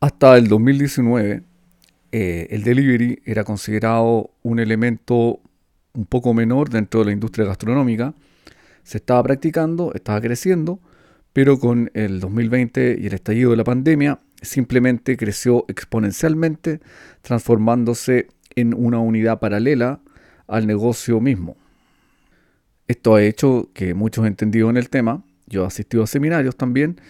[0.00, 1.42] Hasta el 2019,
[2.12, 5.40] eh, el delivery era considerado un elemento
[5.92, 8.14] un poco menor dentro de la industria gastronómica.
[8.84, 10.78] Se estaba practicando, estaba creciendo,
[11.32, 16.78] pero con el 2020 y el estallido de la pandemia simplemente creció exponencialmente,
[17.22, 20.00] transformándose en una unidad paralela
[20.46, 21.56] al negocio mismo.
[22.86, 27.00] Esto ha hecho que muchos entendidos en el tema, yo he asistido a seminarios también,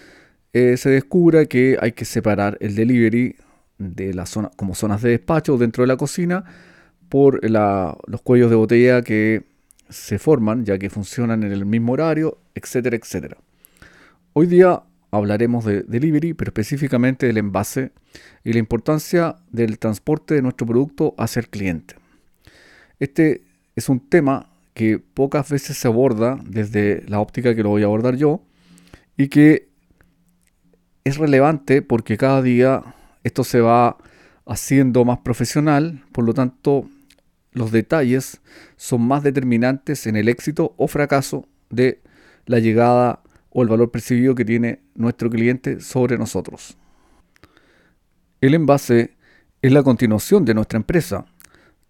[0.58, 3.36] eh, se descubra que hay que separar el delivery
[3.78, 6.44] de la zona, como zonas de despacho dentro de la cocina
[7.08, 9.44] por los cuellos de botella que
[9.88, 13.38] se forman, ya que funcionan en el mismo horario, etcétera, etcétera.
[14.32, 17.92] Hoy día hablaremos de delivery, pero específicamente del envase
[18.44, 21.94] y la importancia del transporte de nuestro producto hacia el cliente.
[22.98, 23.42] Este
[23.76, 27.86] es un tema que pocas veces se aborda desde la óptica que lo voy a
[27.86, 28.42] abordar yo
[29.16, 29.67] y que
[31.08, 32.82] es relevante porque cada día
[33.24, 33.96] esto se va
[34.46, 36.88] haciendo más profesional, por lo tanto
[37.52, 38.40] los detalles
[38.76, 42.00] son más determinantes en el éxito o fracaso de
[42.46, 46.76] la llegada o el valor percibido que tiene nuestro cliente sobre nosotros.
[48.40, 49.16] El envase
[49.62, 51.24] es la continuación de nuestra empresa.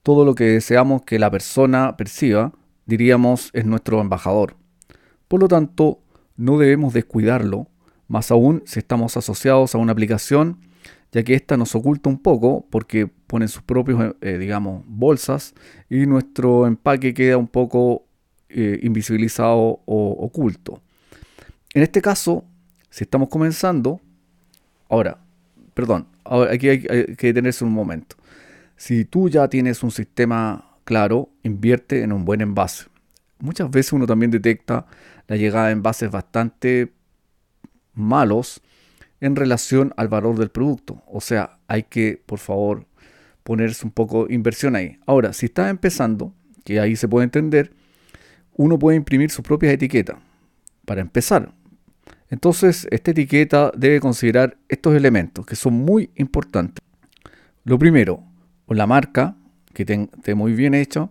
[0.02, 2.52] Todo lo que deseamos que la persona perciba,
[2.86, 4.56] diríamos, es nuestro embajador.
[5.26, 6.00] Por lo tanto,
[6.36, 7.68] no debemos descuidarlo,
[8.08, 10.58] más aún si estamos asociados a una aplicación,
[11.12, 15.54] ya que ésta nos oculta un poco porque pone sus propios, eh, digamos, bolsas
[15.88, 18.06] y nuestro empaque queda un poco
[18.48, 20.82] eh, invisibilizado o oculto.
[21.74, 22.44] En este caso,
[22.90, 24.00] si estamos comenzando,
[24.88, 25.18] ahora,
[25.74, 28.16] perdón, aquí hay, que detenerse un momento.
[28.76, 32.86] Si tú ya tienes un sistema claro, invierte en un buen envase.
[33.40, 34.86] Muchas veces uno también detecta
[35.26, 36.92] la llegada de envases bastante
[37.98, 38.60] malos
[39.20, 41.02] en relación al valor del producto.
[41.06, 42.86] O sea, hay que, por favor,
[43.42, 44.98] ponerse un poco inversión ahí.
[45.06, 46.32] Ahora, si estás empezando,
[46.64, 47.72] que ahí se puede entender,
[48.54, 50.18] uno puede imprimir su propia etiqueta.
[50.84, 51.52] Para empezar,
[52.30, 56.84] entonces, esta etiqueta debe considerar estos elementos que son muy importantes.
[57.64, 58.22] Lo primero,
[58.68, 59.36] la marca,
[59.72, 61.10] que esté muy bien hecho,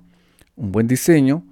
[0.56, 1.44] un buen diseño,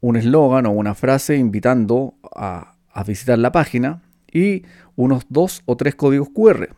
[0.00, 2.74] un eslogan o una frase invitando a,
[3.06, 4.64] visitar la página y
[4.96, 6.68] unos dos o tres códigos QR.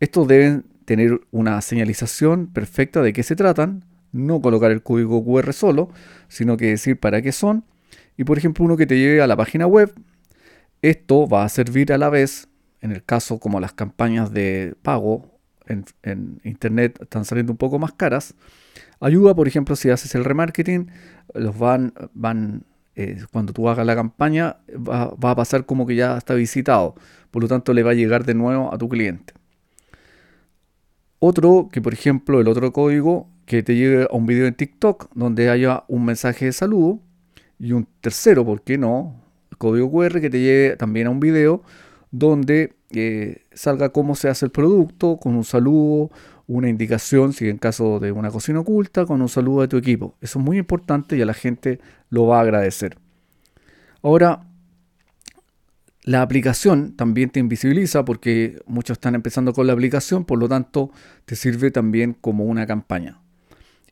[0.00, 5.52] Estos deben tener una señalización perfecta de qué se tratan, no colocar el código QR
[5.52, 5.90] solo,
[6.28, 7.64] sino que decir para qué son.
[8.16, 9.92] Y por ejemplo, uno que te lleve a la página web
[10.84, 12.46] esto va a servir a la vez,
[12.82, 17.94] en el caso como las campañas de pago en, Internet están saliendo un poco más
[17.94, 18.34] caras,
[19.00, 20.90] ayuda, por ejemplo, si haces el remarketing,
[21.32, 22.64] los van, van
[22.96, 26.94] eh, cuando tú hagas la campaña, va, a pasar como que ya está visitado,
[27.30, 29.34] por lo tanto le va a llegar de nuevo a tu cliente.
[31.18, 35.10] Otro, que por ejemplo, el otro código que te lleve a un video en TikTok
[35.14, 37.00] donde haya un mensaje de saludo.
[37.58, 39.24] Y un tercero, ¿por qué no?
[39.56, 41.62] código QR que te lleve también a un video
[42.16, 46.12] donde eh, salga cómo se hace el producto, con un saludo,
[46.46, 50.14] una indicación, si en caso de una cocina oculta, con un saludo de tu equipo.
[50.20, 51.80] Eso es muy importante y a la gente
[52.10, 52.98] lo va a agradecer.
[54.00, 54.46] Ahora,
[56.04, 60.92] la aplicación también te invisibiliza porque muchos están empezando con la aplicación, por lo tanto
[61.24, 63.18] te sirve también como una campaña.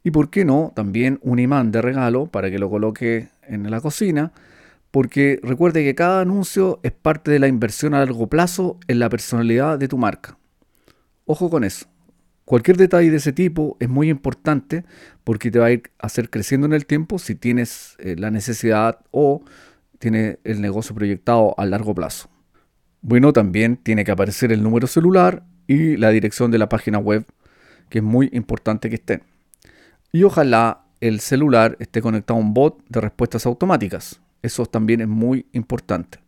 [0.04, 3.80] Y por qué no, también un imán de regalo para que lo coloque en la
[3.80, 4.32] cocina
[4.92, 9.08] porque recuerde que cada anuncio es parte de la inversión a largo plazo en la
[9.08, 10.38] personalidad de tu marca.
[11.24, 11.86] Ojo con eso.
[12.44, 14.84] Cualquier detalle de ese tipo es muy importante
[15.24, 18.30] porque te va a ir a hacer creciendo en el tiempo si tienes eh, la
[18.30, 19.42] necesidad o
[19.98, 22.28] tienes el negocio proyectado a largo plazo.
[23.00, 27.24] Bueno, también tiene que aparecer el número celular y la dirección de la página web,
[27.88, 29.22] que es muy importante que estén.
[30.12, 34.21] Y ojalá el celular esté conectado a un bot de respuestas automáticas.
[34.42, 36.18] Eso también es muy importante.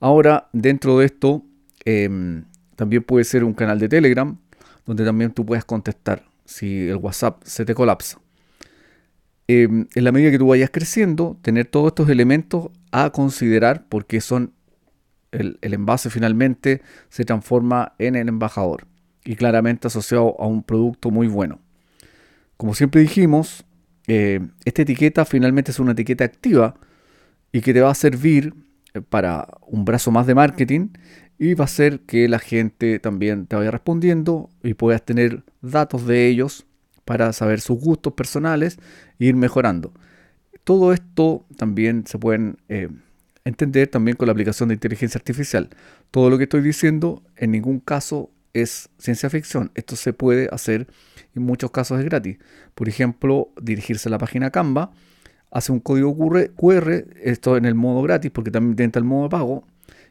[0.00, 1.44] Ahora, dentro de esto,
[1.84, 2.44] em,
[2.76, 4.36] también puede ser un canal de Telegram,
[4.86, 8.20] donde también tú puedes contestar si el WhatsApp se te colapsa.
[9.46, 14.20] Em, en la medida que tú vayas creciendo, tener todos estos elementos a considerar porque
[14.20, 14.52] son
[15.32, 18.86] el, envase finalmente se transforma en el embajador
[19.24, 21.60] y claramente asociado a un producto muy bueno.
[22.56, 23.64] Como siempre dijimos,
[24.06, 26.76] eh, esta etiqueta finalmente es una etiqueta activa
[27.54, 28.52] y que te va a servir
[28.94, 30.88] eh, para un brazo más de marketing
[31.38, 36.04] y va a hacer que la gente también te vaya respondiendo y puedas tener datos
[36.04, 36.66] de ellos
[37.04, 38.80] para saber sus gustos personales
[39.20, 39.92] e ir mejorando.
[40.64, 42.88] Todo esto también se puede eh,
[43.44, 45.70] entender también con la aplicación de inteligencia artificial.
[46.10, 49.70] Todo lo que estoy diciendo en ningún caso es ciencia ficción.
[49.76, 50.88] Esto se puede hacer,
[51.36, 52.38] en muchos casos es gratis.
[52.74, 54.90] Por ejemplo, dirigirse a la página Canva,
[55.54, 56.16] hace un código
[56.56, 59.64] QR, esto en el modo gratis, porque también entra el modo de pago.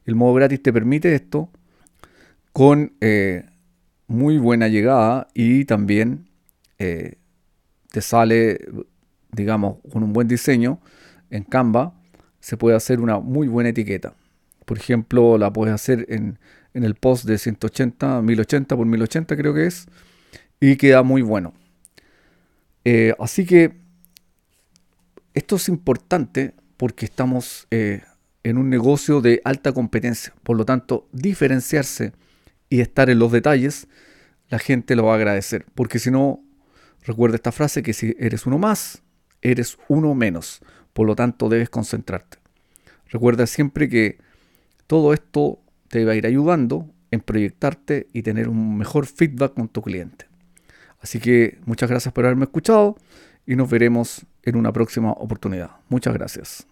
[0.06, 1.50] El modo gratis te permite esto
[2.54, 3.46] con eh,
[4.08, 6.30] muy buena llegada y también
[6.80, 7.16] eh,
[7.92, 8.58] te sale,
[9.34, 10.80] digamos, con un buen diseño
[11.30, 11.94] en Canva,
[12.40, 14.14] se puede hacer una muy buena etiqueta.
[14.64, 16.40] Por ejemplo, la puedes hacer en,
[16.74, 19.88] el post de 180, 1080 por 1080 creo que es,
[20.62, 21.54] y queda muy bueno.
[22.86, 23.83] Eh, así que
[25.34, 28.02] esto es importante porque estamos eh,
[28.44, 30.34] en un negocio de alta competencia.
[30.44, 32.14] Por lo tanto, diferenciarse
[32.70, 33.88] y estar en los detalles,
[34.50, 35.66] la gente lo va a agradecer.
[35.76, 36.44] Porque si no,
[37.06, 39.02] recuerda esta frase que si eres uno más,
[39.42, 40.62] eres uno menos.
[40.94, 42.38] Por lo tanto, debes concentrarte.
[43.10, 44.18] Recuerda siempre que
[44.88, 49.68] todo esto te va a ir ayudando en proyectarte y tener un mejor feedback con
[49.68, 50.26] tu cliente.
[51.00, 52.98] Así que muchas gracias por haberme escuchado
[53.46, 55.72] y nos veremos en una próxima oportunidad.
[55.90, 56.68] Muchas gracias.